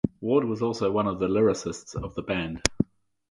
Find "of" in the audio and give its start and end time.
1.05-1.19, 1.93-2.15